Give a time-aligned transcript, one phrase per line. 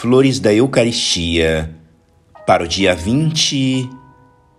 [0.00, 1.76] Flores da Eucaristia
[2.46, 3.86] para o dia 20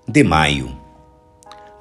[0.07, 0.77] de maio.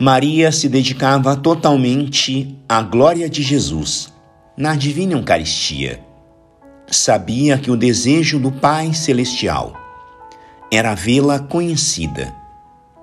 [0.00, 4.10] Maria se dedicava totalmente à glória de Jesus
[4.56, 6.00] na Divina Eucaristia.
[6.90, 9.74] Sabia que o desejo do Pai Celestial
[10.72, 12.34] era vê-la conhecida,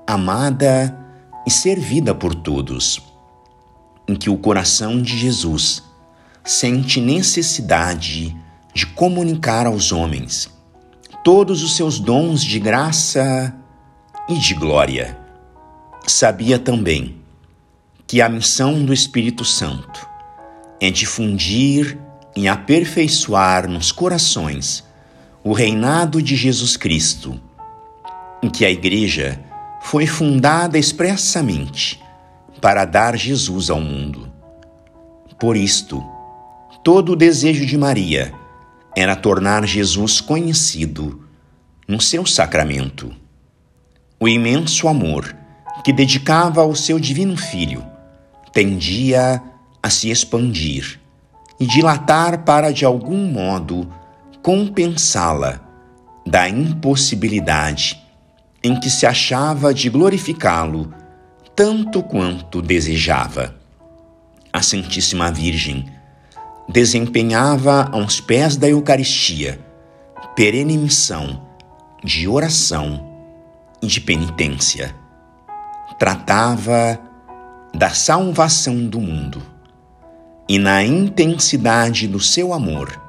[0.08, 0.98] amada
[1.46, 3.00] e servida por todos,
[4.08, 5.84] em que o coração de Jesus
[6.44, 8.36] sente necessidade
[8.78, 10.48] de comunicar aos homens
[11.24, 13.52] todos os seus dons de graça
[14.30, 15.18] e de glória.
[16.06, 17.18] Sabia também
[18.06, 20.08] que a missão do Espírito Santo
[20.80, 21.98] é difundir
[22.36, 24.84] e aperfeiçoar nos corações
[25.44, 27.42] o reinado de Jesus Cristo,
[28.44, 29.44] em que a Igreja
[29.82, 32.00] foi fundada expressamente
[32.62, 34.32] para dar Jesus ao mundo.
[35.40, 36.06] Por isto,
[36.84, 38.32] todo o desejo de Maria
[39.00, 41.24] era tornar Jesus conhecido
[41.88, 43.14] no seu sacramento.
[44.20, 45.36] O imenso amor
[45.84, 47.86] que dedicava ao seu divino Filho
[48.52, 49.40] tendia
[49.84, 51.00] a se expandir
[51.60, 53.88] e dilatar para, de algum modo,
[54.42, 55.62] compensá-la
[56.26, 58.02] da impossibilidade
[58.64, 60.92] em que se achava de glorificá-lo
[61.56, 63.56] tanto quanto desejava.
[64.52, 65.86] A Santíssima Virgem
[66.68, 69.60] desempenhava aos pés da Eucaristia
[70.36, 71.48] perene missão
[72.04, 73.04] de oração
[73.82, 74.96] e de penitência.
[75.98, 77.00] Tratava
[77.74, 79.42] da salvação do mundo
[80.48, 83.02] e, na intensidade do seu amor,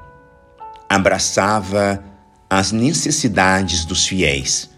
[0.89, 2.03] abraçava
[2.49, 4.71] as necessidades dos fiéis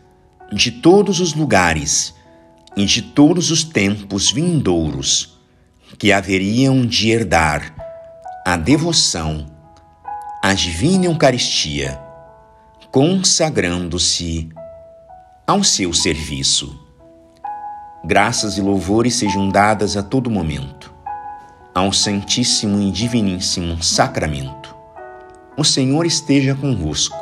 [0.52, 2.14] de todos os lugares
[2.76, 5.40] e de todos os tempos vindouros
[5.98, 7.81] que haveriam de herdar
[8.44, 9.46] a devoção
[10.42, 12.02] à Divina Eucaristia,
[12.90, 14.50] consagrando-se
[15.46, 16.76] ao seu serviço.
[18.04, 20.92] Graças e louvores sejam dadas a todo momento
[21.74, 24.76] ao Santíssimo e Diviníssimo Sacramento.
[25.56, 27.18] O Senhor esteja convosco,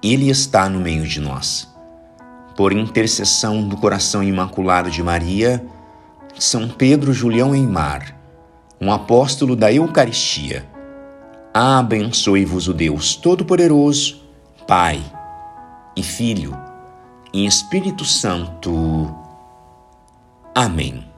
[0.00, 1.68] Ele está no meio de nós.
[2.56, 5.66] Por intercessão do coração imaculado de Maria,
[6.38, 8.21] São Pedro Julião Eimar,
[8.82, 10.68] um apóstolo da Eucaristia.
[11.54, 14.20] Abençoe-vos o Deus Todo-Poderoso,
[14.66, 15.00] Pai
[15.96, 16.52] e Filho
[17.32, 19.14] e Espírito Santo.
[20.52, 21.11] Amém.